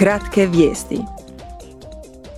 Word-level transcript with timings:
Kratke 0.00 0.46
vijesti. 0.46 0.98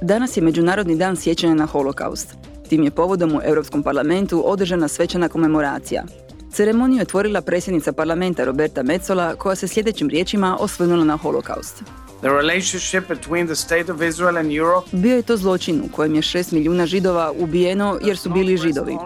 Danas 0.01 0.37
je 0.37 0.43
Međunarodni 0.43 0.97
dan 0.97 1.17
sjećanja 1.17 1.55
na 1.55 1.67
holokaust. 1.67 2.35
Tim 2.69 2.83
je 2.83 2.91
povodom 2.91 3.35
u 3.35 3.41
Europskom 3.45 3.83
parlamentu 3.83 4.43
održana 4.47 4.89
svečana 4.89 5.29
komemoracija. 5.29 6.05
Ceremoniju 6.53 6.99
je 6.99 7.03
otvorila 7.03 7.41
predsjednica 7.41 7.93
parlamenta 7.93 8.45
Roberta 8.45 8.83
Metzola 8.83 9.35
koja 9.35 9.57
se 9.57 9.69
sljedećim 9.69 10.09
riječima 10.09 10.57
osvrnula 10.61 11.05
na 11.05 11.17
holokaust. 11.17 11.83
The 12.23 12.31
relationship 12.31 13.09
between 13.09 13.47
the 13.47 13.57
state 13.57 13.93
of 13.93 14.03
Israel 14.03 14.37
and 14.37 14.53
Europe 14.53 14.89
Bio 14.93 15.17
je 15.17 15.23
to 15.23 15.37
zločin 15.37 15.83
u 15.85 15.89
kojem 15.93 16.15
je 16.15 16.23
6 16.23 16.53
milijuna 16.53 16.87
židova 16.87 17.33
ubijeno 17.39 17.99
jer 18.05 18.17
su 18.17 18.31
bili 18.31 18.57
židovi. 18.57 18.97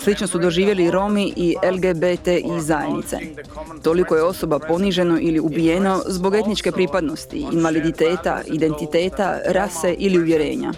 Slično 0.00 0.26
su 0.26 0.38
doživjeli 0.38 0.90
Romi 0.90 1.32
i 1.36 1.56
LGBT 1.72 2.28
i 2.28 2.60
zajednice. 2.60 3.16
Toliko 3.82 4.16
je 4.16 4.22
osoba 4.22 4.58
poniženo 4.58 5.18
ili 5.20 5.40
ubijeno 5.40 6.02
zbog 6.06 6.34
etničke 6.34 6.72
pripadnosti, 6.72 7.46
invaliditeta, 7.52 8.42
identiteta, 8.46 9.38
rase 9.46 9.94
ili 9.98 10.18
uvjerenja. 10.18 10.72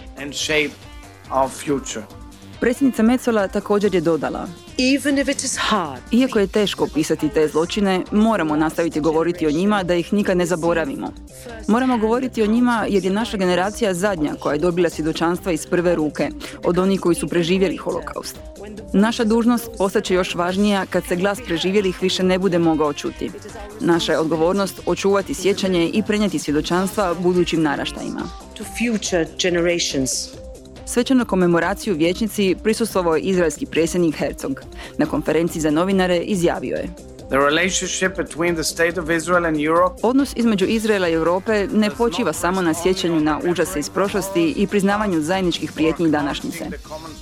Predsjednica 2.63 3.03
Metzola 3.03 3.47
također 3.47 3.95
je 3.95 4.01
dodala 4.01 4.47
Even 4.95 5.19
if 5.19 5.29
it 5.29 5.43
is 5.43 5.57
hard, 5.59 6.01
Iako 6.11 6.39
je 6.39 6.47
teško 6.47 6.83
opisati 6.83 7.29
te 7.29 7.47
zločine, 7.47 8.01
moramo 8.11 8.55
nastaviti 8.55 8.99
govoriti 8.99 9.47
o 9.47 9.51
njima 9.51 9.83
da 9.83 9.95
ih 9.95 10.13
nikad 10.13 10.37
ne 10.37 10.45
zaboravimo. 10.45 11.13
Moramo 11.67 11.97
govoriti 11.97 12.43
o 12.43 12.45
njima 12.45 12.85
jer 12.89 13.05
je 13.05 13.11
naša 13.11 13.37
generacija 13.37 13.93
zadnja 13.93 14.33
koja 14.39 14.53
je 14.53 14.59
dobila 14.59 14.89
svjedočanstva 14.89 15.51
iz 15.51 15.65
prve 15.65 15.95
ruke, 15.95 16.29
od 16.63 16.77
onih 16.77 16.99
koji 16.99 17.15
su 17.15 17.27
preživjeli 17.27 17.77
holokaust. 17.77 18.39
Naša 18.93 19.23
dužnost 19.23 19.69
postaće 19.77 20.13
još 20.13 20.35
važnija 20.35 20.85
kad 20.85 21.03
se 21.07 21.15
glas 21.15 21.39
preživjelih 21.45 22.01
više 22.01 22.23
ne 22.23 22.39
bude 22.39 22.59
mogao 22.59 22.93
čuti. 22.93 23.31
Naša 23.79 24.11
je 24.11 24.19
odgovornost 24.19 24.79
očuvati 24.85 25.33
sjećanje 25.33 25.89
i 25.93 26.03
prenijeti 26.03 26.39
svjedočanstva 26.39 27.13
budućim 27.13 27.61
naraštajima. 27.61 28.21
to 28.57 28.63
future 28.63 29.27
generations. 29.39 30.42
Svečanu 30.85 31.25
komemoraciju 31.25 31.95
vječnici 31.95 32.55
prisustvovao 32.63 33.15
je 33.15 33.21
izraelski 33.21 33.65
predsjednik 33.65 34.15
Herzog. 34.15 34.61
Na 34.97 35.05
konferenciji 35.05 35.61
za 35.61 35.71
novinare 35.71 36.17
izjavio 36.17 36.75
je 36.75 36.89
The 37.29 37.37
relationship 37.39 38.17
between 38.17 38.55
the 38.55 38.63
state 38.63 39.01
of 39.01 39.09
Israel 39.09 39.45
and 39.45 39.57
Europe 39.59 39.95
Odnos 40.03 40.33
između 40.35 40.65
Izraela 40.65 41.07
i 41.09 41.13
Europe 41.13 41.67
ne 41.73 41.89
počiva 41.89 42.33
samo 42.33 42.61
na 42.61 42.73
sjećanju 42.73 43.19
na 43.21 43.39
užase 43.49 43.79
iz 43.79 43.89
prošlosti 43.89 44.53
i 44.57 44.67
priznavanju 44.67 45.21
zajedničkih 45.21 45.71
prijetnji 45.71 46.11
današnjice. 46.11 46.65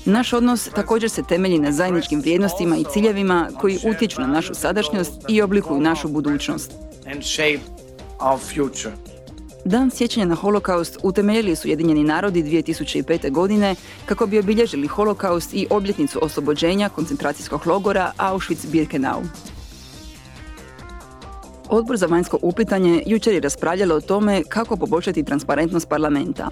Naš 0.05 0.33
odnos 0.33 0.69
također 0.75 1.09
se 1.09 1.23
temelji 1.23 1.59
na 1.59 1.71
zajedničkim 1.71 2.19
vrijednostima 2.19 2.77
i 2.77 2.85
ciljevima 2.93 3.49
koji 3.59 3.79
utječu 3.95 4.21
na 4.21 4.27
našu 4.27 4.53
sadašnjost 4.53 5.11
i 5.27 5.41
oblikuju 5.41 5.81
našu 5.81 6.07
budućnost. 6.07 6.71
and 7.05 7.23
shape 7.23 7.61
our 8.19 8.37
future. 8.37 9.10
Dan 9.65 9.91
sjećanja 9.91 10.25
na 10.25 10.35
holokaust 10.35 10.97
utemeljili 11.03 11.55
su 11.55 11.67
Ujedinjeni 11.67 12.03
narodi 12.03 12.43
2005. 12.43 13.31
godine 13.31 13.75
kako 14.05 14.25
bi 14.25 14.39
obilježili 14.39 14.87
holokaust 14.87 15.53
i 15.53 15.67
obljetnicu 15.69 16.19
oslobođenja 16.21 16.89
koncentracijskog 16.89 17.67
logora 17.67 18.11
Auschwitz-Birkenau. 18.17 19.23
Odbor 21.69 21.97
za 21.97 22.05
vanjsko 22.05 22.39
uplitanje 22.41 23.03
jučer 23.05 23.33
je 23.33 23.39
raspravljalo 23.39 23.95
o 23.95 24.01
tome 24.01 24.43
kako 24.49 24.77
poboljšati 24.77 25.23
transparentnost 25.23 25.89
parlamenta. 25.89 26.49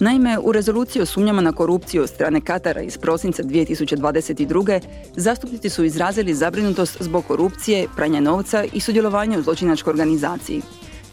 Naime, 0.00 0.38
u 0.38 0.52
rezoluciji 0.52 1.02
o 1.02 1.06
sumnjama 1.06 1.42
na 1.42 1.52
korupciju 1.52 2.02
od 2.02 2.08
strane 2.08 2.40
Katara 2.40 2.80
iz 2.80 2.98
prosinca 2.98 3.42
2022. 3.42 4.80
zastupnici 5.16 5.68
su 5.68 5.84
izrazili 5.84 6.34
zabrinutost 6.34 7.02
zbog 7.02 7.24
korupcije, 7.26 7.86
pranja 7.96 8.20
novca 8.20 8.64
i 8.72 8.80
sudjelovanja 8.80 9.38
u 9.38 9.42
zločinačkoj 9.42 9.90
organizaciji. 9.90 10.62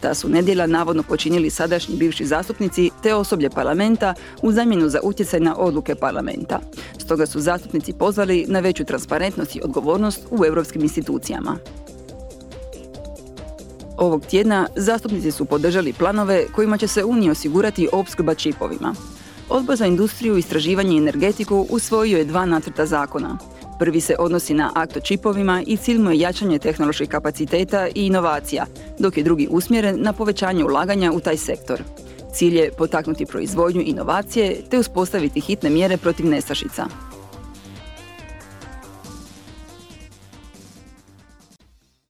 Ta 0.00 0.14
su 0.14 0.28
nedjela 0.28 0.66
navodno 0.66 1.02
počinili 1.02 1.50
sadašnji 1.50 1.96
bivši 1.96 2.26
zastupnici 2.26 2.90
te 3.02 3.14
osoblje 3.14 3.50
parlamenta 3.50 4.14
u 4.42 4.52
zamjenu 4.52 4.88
za 4.88 5.00
utjecaj 5.02 5.40
na 5.40 5.56
odluke 5.56 5.94
parlamenta. 5.94 6.60
Stoga 6.98 7.26
su 7.26 7.40
zastupnici 7.40 7.92
pozvali 7.92 8.44
na 8.48 8.60
veću 8.60 8.84
transparentnost 8.84 9.56
i 9.56 9.60
odgovornost 9.64 10.20
u 10.30 10.44
europskim 10.44 10.82
institucijama. 10.82 11.58
Ovog 13.96 14.26
tjedna 14.26 14.68
zastupnici 14.76 15.30
su 15.30 15.44
podržali 15.44 15.92
planove 15.92 16.46
kojima 16.52 16.78
će 16.78 16.86
se 16.86 17.04
Uniji 17.04 17.30
osigurati 17.30 17.88
opskrba 17.92 18.34
čipovima. 18.34 18.94
Odbor 19.50 19.76
za 19.76 19.86
industriju, 19.86 20.36
istraživanje 20.36 20.94
i 20.94 20.98
energetiku 20.98 21.66
usvojio 21.70 22.18
je 22.18 22.24
dva 22.24 22.46
nacrta 22.46 22.86
zakona. 22.86 23.38
Prvi 23.78 24.00
se 24.00 24.16
odnosi 24.18 24.54
na 24.54 24.70
akt 24.74 24.96
o 24.96 25.00
čipovima 25.00 25.62
i 25.66 25.76
cilj 25.76 25.98
mu 25.98 26.10
je 26.10 26.18
jačanje 26.18 26.58
tehnoloških 26.58 27.08
kapaciteta 27.08 27.88
i 27.88 28.06
inovacija, 28.06 28.66
dok 28.98 29.16
je 29.16 29.22
drugi 29.22 29.48
usmjeren 29.50 30.02
na 30.02 30.12
povećanje 30.12 30.64
ulaganja 30.64 31.12
u 31.12 31.20
taj 31.20 31.36
sektor. 31.36 31.82
Cilj 32.32 32.56
je 32.56 32.72
potaknuti 32.72 33.26
proizvodnju 33.26 33.82
inovacije 33.86 34.56
te 34.70 34.78
uspostaviti 34.78 35.40
hitne 35.40 35.70
mjere 35.70 35.96
protiv 35.96 36.26
nestašica. 36.26 36.86